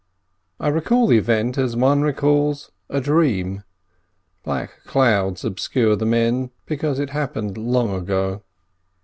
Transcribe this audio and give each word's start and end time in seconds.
I 0.59 0.67
recall 0.69 1.05
the 1.05 1.19
event 1.19 1.59
as 1.59 1.75
one 1.75 2.01
recalls 2.01 2.71
a 2.89 2.99
dream. 2.99 3.61
Black 4.41 4.83
clouds 4.83 5.45
obscure 5.45 5.95
the 5.95 6.07
men, 6.07 6.49
because 6.65 6.97
it 6.97 7.11
happened 7.11 7.55
long 7.55 7.93
ago. 7.93 8.41